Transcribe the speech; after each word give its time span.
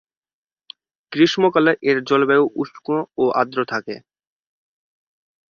গ্রীষ্মকালে 1.11 1.71
এর 1.89 1.97
জলবায়ু 2.09 2.45
উষ্ণ 2.61 2.87
ও 3.17 3.23
আর্দ্র 3.39 3.59
থাকে। 3.71 3.95